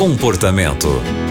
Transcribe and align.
Comportamento. 0.00 1.29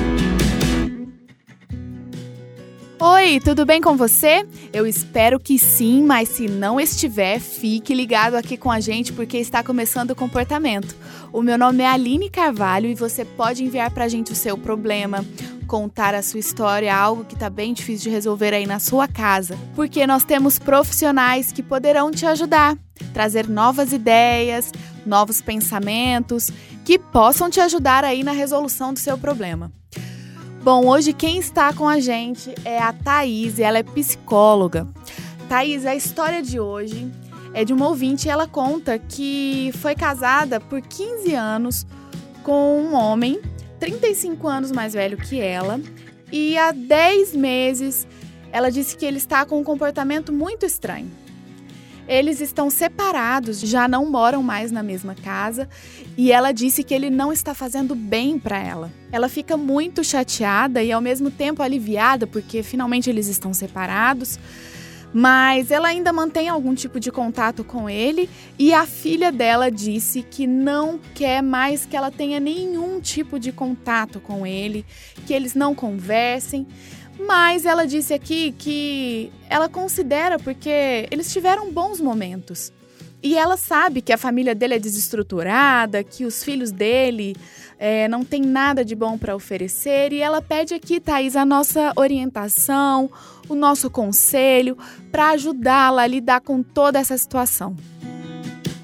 Oi, 3.01 3.39
tudo 3.39 3.65
bem 3.65 3.79
com 3.79 3.95
você? 3.95 4.45
Eu 4.73 4.85
espero 4.85 5.39
que 5.39 5.57
sim, 5.57 6.03
mas 6.03 6.27
se 6.27 6.49
não 6.49 6.77
estiver, 6.77 7.39
fique 7.39 7.93
ligado 7.93 8.35
aqui 8.35 8.57
com 8.57 8.69
a 8.69 8.81
gente 8.81 9.13
porque 9.13 9.37
está 9.37 9.63
começando 9.63 10.11
o 10.11 10.15
comportamento. 10.15 10.93
O 11.31 11.41
meu 11.41 11.57
nome 11.57 11.81
é 11.81 11.87
Aline 11.87 12.29
Carvalho 12.29 12.87
e 12.87 12.95
você 12.95 13.23
pode 13.23 13.63
enviar 13.63 13.89
para 13.91 14.03
a 14.03 14.07
gente 14.09 14.33
o 14.33 14.35
seu 14.35 14.57
problema, 14.57 15.23
contar 15.65 16.13
a 16.13 16.21
sua 16.21 16.41
história, 16.41 16.93
algo 16.93 17.23
que 17.23 17.35
está 17.35 17.49
bem 17.49 17.71
difícil 17.71 18.09
de 18.09 18.15
resolver 18.15 18.53
aí 18.53 18.67
na 18.67 18.79
sua 18.79 19.07
casa, 19.07 19.57
porque 19.75 20.05
nós 20.05 20.25
temos 20.25 20.59
profissionais 20.59 21.53
que 21.53 21.63
poderão 21.63 22.11
te 22.11 22.25
ajudar, 22.25 22.77
trazer 23.13 23.47
novas 23.47 23.93
ideias, 23.93 24.73
novos 25.05 25.41
pensamentos 25.41 26.51
que 26.83 26.99
possam 26.99 27.49
te 27.49 27.61
ajudar 27.61 28.03
aí 28.03 28.25
na 28.25 28.33
resolução 28.33 28.93
do 28.93 28.99
seu 28.99 29.17
problema. 29.17 29.71
Bom, 30.61 30.87
hoje 30.87 31.13
quem 31.13 31.37
está 31.39 31.71
com 31.71 31.87
a 31.87 32.01
gente 32.01 32.53
é 32.65 32.79
a 32.79 32.91
Thaís, 32.91 33.59
ela 33.59 33.77
é 33.77 33.83
psicóloga. 33.83 34.85
Thaís, 35.47 35.85
a 35.85 35.95
história 35.95 36.41
de 36.41 36.59
hoje 36.59 37.09
é 37.53 37.63
de 37.63 37.71
uma 37.71 37.87
ouvinte 37.87 38.27
e 38.27 38.29
ela 38.29 38.45
conta 38.45 38.99
que 38.99 39.71
foi 39.77 39.95
casada 39.95 40.59
por 40.59 40.81
15 40.81 41.33
anos 41.33 41.87
com 42.43 42.81
um 42.81 42.93
homem 42.93 43.39
35 43.79 44.47
anos 44.47 44.71
mais 44.71 44.93
velho 44.93 45.17
que 45.17 45.39
ela 45.39 45.79
e 46.29 46.57
há 46.57 46.71
10 46.71 47.35
meses 47.35 48.05
ela 48.51 48.69
disse 48.69 48.97
que 48.97 49.05
ele 49.05 49.17
está 49.17 49.45
com 49.45 49.59
um 49.59 49.63
comportamento 49.63 50.33
muito 50.33 50.65
estranho. 50.65 51.09
Eles 52.09 52.41
estão 52.41 52.71
separados, 52.71 53.59
já 53.59 53.87
não 53.87 54.09
moram 54.09 54.41
mais 54.41 54.71
na 54.71 54.81
mesma 54.81 55.13
casa 55.13 55.69
e 56.17 56.31
ela 56.31 56.51
disse 56.51 56.83
que 56.83 56.91
ele 56.91 57.07
não 57.07 57.31
está 57.31 57.53
fazendo 57.53 57.93
bem 57.93 58.39
para 58.39 58.57
ela. 58.57 58.91
Ela 59.11 59.29
fica 59.29 59.55
muito 59.55 60.03
chateada 60.03 60.81
e 60.81 60.91
ao 60.91 61.01
mesmo 61.01 61.29
tempo 61.29 61.61
aliviada 61.61 62.25
porque 62.25 62.63
finalmente 62.63 63.11
eles 63.11 63.27
estão 63.27 63.53
separados. 63.53 64.39
Mas 65.13 65.71
ela 65.71 65.87
ainda 65.87 66.11
mantém 66.11 66.49
algum 66.49 66.73
tipo 66.75 66.99
de 66.99 67.11
contato 67.11 67.63
com 67.63 67.89
ele 67.89 68.29
e 68.57 68.73
a 68.73 68.85
filha 68.85 69.31
dela 69.31 69.71
disse 69.71 70.23
que 70.23 70.45
não 70.45 70.99
quer 71.13 71.41
mais 71.43 71.85
que 71.85 71.95
ela 71.95 72.11
tenha 72.11 72.39
nenhum 72.39 72.99
tipo 72.99 73.39
de 73.39 73.51
contato 73.51 74.19
com 74.19 74.45
ele, 74.45 74.85
que 75.25 75.33
eles 75.33 75.55
não 75.55 75.73
conversem. 75.73 76.67
Mas 77.19 77.65
ela 77.65 77.85
disse 77.85 78.13
aqui 78.13 78.53
que 78.57 79.31
ela 79.49 79.67
considera 79.67 80.39
porque 80.39 81.07
eles 81.11 81.31
tiveram 81.31 81.71
bons 81.71 81.99
momentos. 81.99 82.71
E 83.21 83.37
ela 83.37 83.57
sabe 83.57 84.01
que 84.01 84.13
a 84.13 84.17
família 84.17 84.55
dele 84.55 84.75
é 84.75 84.79
desestruturada, 84.79 86.01
que 86.01 86.23
os 86.23 86.41
filhos 86.41 86.71
dele 86.71 87.35
é, 87.77 88.07
não 88.07 88.23
tem 88.23 88.41
nada 88.41 88.85
de 88.85 88.95
bom 88.95 89.17
para 89.17 89.35
oferecer. 89.35 90.13
E 90.13 90.21
ela 90.21 90.41
pede 90.41 90.73
aqui, 90.73 91.01
Thaís, 91.01 91.35
a 91.35 91.45
nossa 91.45 91.91
orientação, 91.97 93.11
o 93.49 93.55
nosso 93.55 93.89
conselho, 93.89 94.77
para 95.11 95.31
ajudá-la 95.31 96.03
a 96.03 96.07
lidar 96.07 96.39
com 96.39 96.63
toda 96.63 96.97
essa 96.97 97.17
situação. 97.17 97.75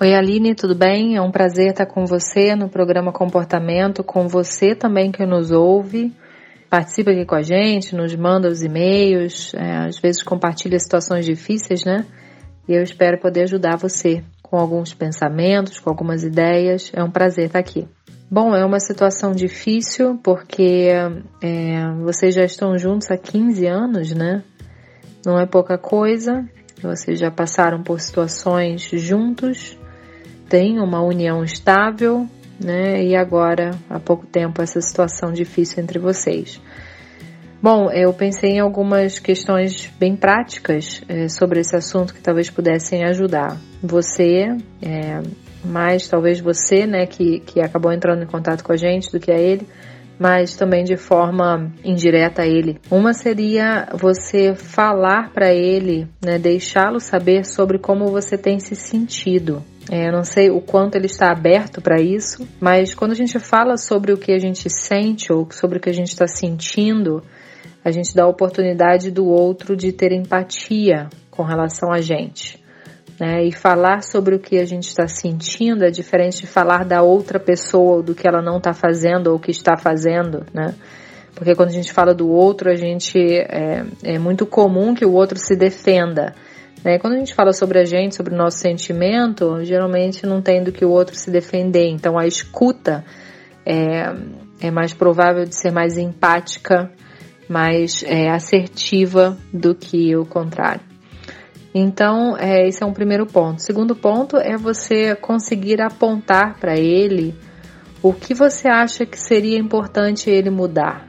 Oi, 0.02 0.14
Aline, 0.14 0.54
tudo 0.54 0.76
bem? 0.76 1.16
É 1.16 1.22
um 1.22 1.32
prazer 1.32 1.70
estar 1.70 1.86
com 1.86 2.06
você 2.06 2.54
no 2.54 2.68
programa 2.68 3.14
Comportamento, 3.14 4.04
com 4.04 4.28
você 4.28 4.76
também 4.76 5.14
que 5.14 5.26
nos 5.26 5.52
ouve 5.52 6.14
participa 6.76 7.12
aqui 7.12 7.24
com 7.24 7.36
a 7.36 7.42
gente, 7.42 7.96
nos 7.96 8.14
manda 8.18 8.50
os 8.50 8.62
e-mails, 8.62 9.54
é, 9.54 9.86
às 9.88 9.98
vezes 9.98 10.22
compartilha 10.22 10.78
situações 10.78 11.26
difíceis, 11.26 11.86
né? 11.86 12.06
E 12.68 12.74
eu 12.74 12.84
espero 12.84 13.18
poder 13.18 13.44
ajudar 13.44 13.78
você 13.78 14.22
com 14.44 14.58
alguns 14.58 14.94
pensamentos, 14.94 15.80
com 15.80 15.90
algumas 15.90 16.26
ideias. 16.26 16.92
É 16.94 17.02
um 17.02 17.10
prazer 17.10 17.46
estar 17.46 17.60
aqui. 17.60 17.88
Bom, 18.30 18.54
é 18.54 18.66
uma 18.66 18.82
situação 18.82 19.32
difícil 19.32 20.20
porque 20.22 20.90
é, 21.42 21.94
vocês 22.04 22.36
já 22.36 22.44
estão 22.44 22.78
juntos 22.78 23.10
há 23.10 23.18
15 23.18 23.66
anos, 23.68 24.12
né? 24.14 24.44
Não 25.26 25.40
é 25.40 25.46
pouca 25.46 25.78
coisa. 25.78 26.44
Vocês 26.82 27.18
já 27.18 27.32
passaram 27.32 27.84
por 27.84 28.02
situações 28.02 28.82
juntos, 28.82 29.80
têm 30.50 30.78
uma 30.82 31.02
união 31.02 31.42
estável, 31.42 32.28
né? 32.60 33.04
E 33.04 33.16
agora, 33.16 33.72
há 33.90 34.00
pouco 34.00 34.26
tempo, 34.26 34.62
essa 34.62 34.82
situação 34.82 35.32
difícil 35.32 35.82
entre 35.84 36.00
vocês. 36.00 36.62
Bom, 37.62 37.90
eu 37.90 38.14
pensei 38.14 38.52
em 38.52 38.60
algumas 38.60 39.18
questões 39.18 39.92
bem 40.00 40.16
práticas 40.16 41.02
é, 41.08 41.28
sobre 41.28 41.62
esse 41.62 41.76
assunto 41.76 42.14
que 42.14 42.22
talvez 42.22 42.50
pudessem 42.50 43.04
ajudar 43.06 43.58
você, 43.82 44.56
é, 44.82 45.22
mais 45.64 46.08
talvez 46.08 46.40
você, 46.40 46.86
né, 46.86 47.08
que, 47.08 47.40
que 47.40 47.60
acabou 47.60 47.92
entrando 47.92 48.22
em 48.22 48.28
contato 48.28 48.64
com 48.64 48.72
a 48.72 48.78
gente 48.78 49.12
do 49.12 49.20
que 49.20 49.32
a 49.32 49.40
ele, 49.40 49.68
mas 50.20 50.56
também 50.56 50.84
de 50.84 50.98
forma 50.98 51.72
indireta 51.84 52.44
a 52.44 52.48
ele. 52.48 52.80
Uma 52.90 53.14
seria 53.14 53.88
você 53.94 54.56
falar 54.56 55.32
para 55.32 55.54
ele, 55.54 56.08
né, 56.24 56.38
deixá-lo 56.38 57.00
saber 57.00 57.46
sobre 57.46 57.78
como 57.78 58.08
você 58.08 58.38
tem 58.38 58.60
se 58.60 58.76
sentido. 58.76 59.64
É, 59.92 60.08
eu 60.08 60.12
não 60.12 60.24
sei 60.24 60.50
o 60.50 60.60
quanto 60.60 60.96
ele 60.96 61.06
está 61.06 61.32
aberto 61.32 61.82
para 61.82 62.02
isso, 62.02 62.48
mas 62.60 62.96
quando 62.96 63.12
a 63.12 63.16
gente 63.16 63.38
fala 63.38 63.78
sobre 63.78 64.12
o 64.12 64.18
que 64.18 64.32
a 64.32 64.40
gente 64.40 64.68
sente 64.70 65.32
ou 65.32 65.48
sobre 65.52 65.78
o 65.78 65.82
que 65.82 65.90
a 65.90 65.94
gente 65.94 66.10
está 66.10 66.28
sentindo, 66.28 67.22
a 67.84 67.92
gente 67.92 68.16
dá 68.16 68.24
a 68.24 68.28
oportunidade 68.28 69.12
do 69.12 69.28
outro 69.28 69.76
de 69.76 69.92
ter 69.92 70.12
empatia 70.12 71.08
com 71.30 71.44
relação 71.44 71.92
a 71.92 72.02
gente. 72.02 72.65
Né? 73.20 73.46
E 73.46 73.52
falar 73.52 74.04
sobre 74.04 74.36
o 74.36 74.40
que 74.40 74.58
a 74.58 74.66
gente 74.66 74.88
está 74.88 75.08
sentindo 75.08 75.86
é 75.86 75.90
diferente 75.90 76.42
de 76.42 76.48
falar 76.48 76.84
da 76.84 77.02
outra 77.02 77.40
pessoa 77.40 77.98
ou 77.98 78.04
do 78.04 78.14
que 78.14 78.28
ela 78.28 78.42
não 78.42 78.58
está 78.58 78.74
fazendo 78.74 79.28
ou 79.28 79.38
o 79.38 79.40
que 79.40 79.52
está 79.52 79.78
fazendo, 79.78 80.46
né? 80.54 80.76
Porque 81.34 81.54
quando 81.54 81.70
a 81.70 81.74
gente 81.74 81.92
fala 81.92 82.14
do 82.14 82.30
outro, 82.30 82.70
a 82.70 82.76
gente 82.76 83.18
é, 83.20 83.86
é 84.04 84.20
muito 84.20 84.46
comum 84.46 84.94
que 84.94 85.06
o 85.06 85.12
outro 85.12 85.38
se 85.38 85.54
defenda. 85.54 86.34
Né? 86.82 86.98
Quando 86.98 87.14
a 87.14 87.18
gente 87.18 87.34
fala 87.34 87.52
sobre 87.52 87.78
a 87.78 87.84
gente, 87.84 88.16
sobre 88.16 88.34
o 88.34 88.38
nosso 88.38 88.60
sentimento, 88.60 89.62
geralmente 89.64 90.26
não 90.26 90.42
tem 90.42 90.64
do 90.64 90.72
que 90.72 90.86
o 90.86 90.90
outro 90.90 91.14
se 91.16 91.30
defender. 91.30 91.90
Então 91.90 92.18
a 92.18 92.26
escuta 92.26 93.04
é, 93.66 94.14
é 94.62 94.72
mais 94.72 94.94
provável 94.94 95.44
de 95.44 95.56
ser 95.56 95.72
mais 95.72 95.98
empática 95.98 96.90
mais 97.48 98.04
é, 98.04 98.30
assertiva 98.30 99.38
do 99.54 99.76
que 99.76 100.16
o 100.16 100.26
contrário. 100.26 100.82
Então, 101.78 102.38
é, 102.38 102.70
esse 102.70 102.82
é 102.82 102.86
um 102.86 102.94
primeiro 102.94 103.26
ponto. 103.26 103.62
Segundo 103.62 103.94
ponto 103.94 104.38
é 104.38 104.56
você 104.56 105.14
conseguir 105.14 105.82
apontar 105.82 106.58
para 106.58 106.78
ele 106.78 107.36
o 108.02 108.14
que 108.14 108.34
você 108.34 108.70
acha 108.70 109.06
que 109.06 109.20
seria 109.20 109.60
importante 109.60 110.30
ele 110.30 110.50
mudar. 110.50 111.06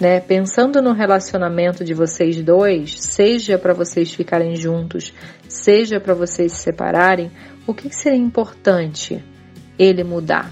Né? 0.00 0.18
Pensando 0.18 0.80
no 0.80 0.94
relacionamento 0.94 1.84
de 1.84 1.92
vocês 1.92 2.42
dois, 2.42 2.98
seja 2.98 3.58
para 3.58 3.74
vocês 3.74 4.14
ficarem 4.14 4.56
juntos, 4.56 5.12
seja 5.46 6.00
para 6.00 6.14
vocês 6.14 6.52
se 6.52 6.62
separarem, 6.62 7.30
o 7.66 7.74
que 7.74 7.94
seria 7.94 8.18
importante 8.18 9.22
ele 9.78 10.02
mudar? 10.02 10.50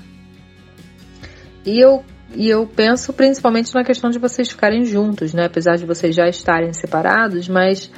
E 1.64 1.78
eu 1.80 2.04
e 2.36 2.50
eu 2.50 2.66
penso 2.66 3.12
principalmente 3.12 3.72
na 3.74 3.84
questão 3.84 4.10
de 4.10 4.18
vocês 4.18 4.50
ficarem 4.50 4.84
juntos, 4.84 5.32
né? 5.32 5.46
Apesar 5.46 5.76
de 5.76 5.86
vocês 5.86 6.14
já 6.14 6.28
estarem 6.28 6.72
separados, 6.72 7.48
mas 7.48 7.90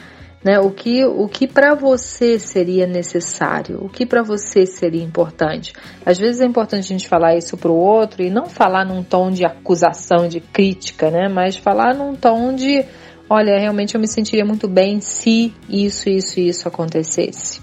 né, 0.46 0.60
o 0.60 0.70
que, 0.70 1.04
o 1.04 1.26
que 1.26 1.44
para 1.44 1.74
você 1.74 2.38
seria 2.38 2.86
necessário? 2.86 3.84
O 3.84 3.88
que 3.88 4.06
para 4.06 4.22
você 4.22 4.64
seria 4.64 5.02
importante? 5.02 5.72
Às 6.04 6.20
vezes 6.20 6.40
é 6.40 6.44
importante 6.44 6.84
a 6.84 6.86
gente 6.86 7.08
falar 7.08 7.36
isso 7.36 7.56
para 7.56 7.72
o 7.72 7.74
outro 7.74 8.22
e 8.22 8.30
não 8.30 8.46
falar 8.46 8.84
num 8.84 9.02
tom 9.02 9.32
de 9.32 9.44
acusação, 9.44 10.28
de 10.28 10.38
crítica, 10.38 11.10
né? 11.10 11.28
Mas 11.28 11.56
falar 11.56 11.96
num 11.96 12.14
tom 12.14 12.54
de, 12.54 12.84
olha, 13.28 13.58
realmente 13.58 13.96
eu 13.96 14.00
me 14.00 14.06
sentiria 14.06 14.44
muito 14.44 14.68
bem 14.68 15.00
se 15.00 15.52
isso, 15.68 16.08
isso 16.08 16.38
isso 16.38 16.68
acontecesse, 16.68 17.60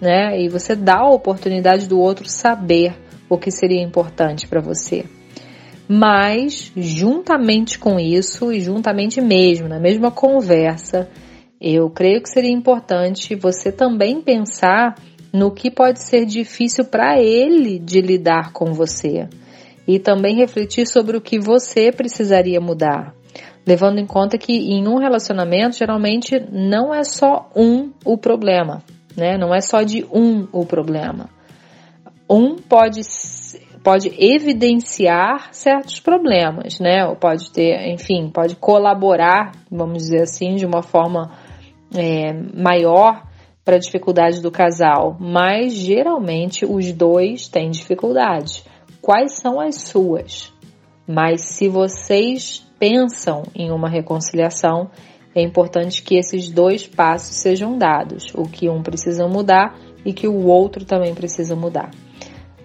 né? 0.00 0.40
E 0.40 0.48
você 0.48 0.74
dá 0.74 1.00
a 1.00 1.10
oportunidade 1.10 1.86
do 1.86 2.00
outro 2.00 2.26
saber 2.26 2.96
o 3.28 3.36
que 3.36 3.50
seria 3.50 3.82
importante 3.82 4.48
para 4.48 4.62
você. 4.62 5.04
Mas, 5.86 6.72
juntamente 6.74 7.78
com 7.78 8.00
isso, 8.00 8.50
e 8.50 8.60
juntamente 8.60 9.20
mesmo, 9.20 9.68
na 9.68 9.78
mesma 9.78 10.10
conversa, 10.10 11.06
eu 11.60 11.90
creio 11.90 12.22
que 12.22 12.30
seria 12.30 12.52
importante 12.52 13.34
você 13.34 13.72
também 13.72 14.20
pensar 14.20 14.94
no 15.32 15.50
que 15.50 15.70
pode 15.70 16.02
ser 16.02 16.24
difícil 16.24 16.84
para 16.84 17.20
ele 17.20 17.78
de 17.78 18.00
lidar 18.00 18.52
com 18.52 18.72
você. 18.72 19.28
E 19.86 19.98
também 19.98 20.36
refletir 20.36 20.86
sobre 20.86 21.16
o 21.16 21.20
que 21.20 21.38
você 21.38 21.90
precisaria 21.90 22.60
mudar. 22.60 23.14
Levando 23.66 23.98
em 23.98 24.06
conta 24.06 24.38
que 24.38 24.52
em 24.52 24.86
um 24.86 24.98
relacionamento, 24.98 25.76
geralmente, 25.76 26.38
não 26.50 26.94
é 26.94 27.02
só 27.02 27.50
um 27.54 27.90
o 28.04 28.16
problema, 28.16 28.82
né? 29.16 29.36
Não 29.36 29.54
é 29.54 29.60
só 29.60 29.82
de 29.82 30.06
um 30.12 30.46
o 30.52 30.64
problema. 30.64 31.28
Um 32.30 32.56
pode 32.56 33.02
pode 33.82 34.12
evidenciar 34.18 35.48
certos 35.52 36.00
problemas, 36.00 36.78
né? 36.78 37.06
Ou 37.06 37.16
pode 37.16 37.50
ter, 37.50 37.88
enfim, 37.88 38.28
pode 38.28 38.56
colaborar, 38.56 39.52
vamos 39.70 39.98
dizer 39.98 40.22
assim, 40.22 40.56
de 40.56 40.66
uma 40.66 40.82
forma 40.82 41.30
é, 41.94 42.32
maior 42.54 43.26
para 43.64 43.76
a 43.76 43.80
dificuldade 43.80 44.40
do 44.40 44.50
casal, 44.50 45.16
mas 45.20 45.74
geralmente 45.74 46.64
os 46.64 46.90
dois 46.92 47.48
têm 47.48 47.70
dificuldades. 47.70 48.64
Quais 49.00 49.38
são 49.38 49.60
as 49.60 49.76
suas? 49.76 50.52
Mas 51.06 51.42
se 51.42 51.68
vocês 51.68 52.66
pensam 52.78 53.42
em 53.54 53.70
uma 53.70 53.88
reconciliação, 53.88 54.90
é 55.34 55.42
importante 55.42 56.02
que 56.02 56.16
esses 56.16 56.48
dois 56.48 56.86
passos 56.86 57.36
sejam 57.36 57.76
dados, 57.76 58.32
o 58.34 58.44
que 58.44 58.68
um 58.68 58.82
precisa 58.82 59.28
mudar 59.28 59.78
e 60.04 60.12
que 60.12 60.26
o 60.26 60.46
outro 60.46 60.84
também 60.84 61.14
precisa 61.14 61.54
mudar. 61.54 61.90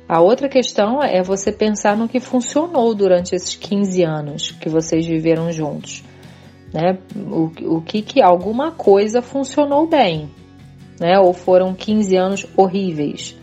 A 0.08 0.22
outra 0.22 0.48
questão 0.50 1.02
é 1.02 1.22
você 1.22 1.52
pensar 1.52 1.98
no 1.98 2.08
que 2.08 2.20
funcionou 2.20 2.94
durante 2.94 3.36
esses 3.36 3.56
15 3.56 4.04
anos 4.04 4.52
que 4.52 4.70
vocês 4.70 5.06
viveram 5.06 5.52
juntos. 5.52 6.04
Né? 6.74 6.98
O, 7.16 7.78
o 7.78 7.82
que, 7.82 8.02
que 8.02 8.22
alguma 8.22 8.72
coisa 8.72 9.22
funcionou 9.22 9.88
bem, 9.88 10.30
né? 11.00 11.20
Ou 11.20 11.34
foram 11.34 11.74
15 11.74 12.18
anos 12.18 12.48
horríveis. 12.58 13.38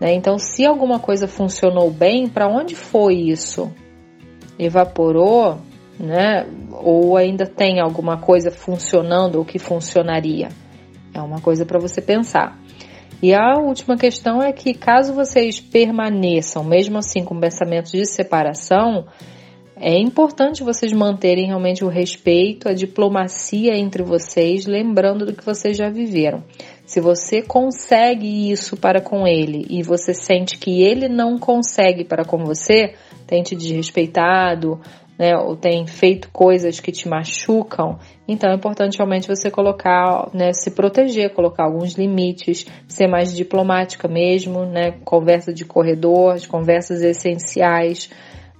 Né? 0.00 0.12
Então, 0.14 0.38
se 0.38 0.66
alguma 0.66 0.98
coisa 0.98 1.28
funcionou 1.28 1.90
bem, 1.90 2.28
para 2.28 2.48
onde 2.48 2.74
foi 2.74 3.14
isso? 3.14 3.72
Evaporou, 4.58 5.58
né? 5.98 6.46
Ou 6.72 7.16
ainda 7.16 7.46
tem 7.46 7.80
alguma 7.80 8.18
coisa 8.18 8.50
funcionando 8.50 9.36
ou 9.36 9.44
que 9.44 9.58
funcionaria? 9.58 10.48
É 11.12 11.22
uma 11.22 11.40
coisa 11.40 11.64
para 11.64 11.78
você 11.78 12.02
pensar. 12.02 12.58
E 13.22 13.32
a 13.32 13.56
última 13.58 13.96
questão 13.96 14.42
é 14.42 14.52
que, 14.52 14.74
caso 14.74 15.14
vocês 15.14 15.60
permaneçam, 15.60 16.64
mesmo 16.64 16.98
assim, 16.98 17.24
com 17.24 17.38
pensamentos 17.38 17.92
de 17.92 18.04
separação, 18.04 19.06
é 19.76 19.98
importante 19.98 20.62
vocês 20.62 20.92
manterem 20.92 21.46
realmente 21.46 21.84
o 21.84 21.88
respeito, 21.88 22.68
a 22.68 22.72
diplomacia 22.72 23.76
entre 23.76 24.02
vocês, 24.02 24.66
lembrando 24.66 25.26
do 25.26 25.34
que 25.34 25.44
vocês 25.44 25.76
já 25.76 25.90
viveram. 25.90 26.44
Se 26.86 27.00
você 27.00 27.42
consegue 27.42 28.50
isso 28.50 28.76
para 28.76 29.00
com 29.00 29.26
ele 29.26 29.66
e 29.68 29.82
você 29.82 30.14
sente 30.14 30.58
que 30.58 30.82
ele 30.82 31.08
não 31.08 31.38
consegue 31.38 32.04
para 32.04 32.24
com 32.24 32.44
você, 32.44 32.94
tem 33.26 33.42
te 33.42 33.56
desrespeitado, 33.56 34.80
né, 35.18 35.36
ou 35.36 35.56
tem 35.56 35.86
feito 35.86 36.28
coisas 36.30 36.80
que 36.80 36.92
te 36.92 37.08
machucam, 37.08 37.98
então 38.26 38.50
é 38.50 38.54
importante 38.54 38.98
realmente 38.98 39.28
você 39.28 39.50
colocar, 39.50 40.28
né, 40.34 40.52
se 40.52 40.72
proteger, 40.72 41.32
colocar 41.32 41.64
alguns 41.64 41.94
limites, 41.94 42.66
ser 42.88 43.06
mais 43.06 43.34
diplomática 43.34 44.08
mesmo, 44.08 44.64
né, 44.66 44.92
conversa 45.04 45.52
de 45.52 45.64
corredor, 45.64 46.36
conversas 46.48 47.02
essenciais, 47.02 48.10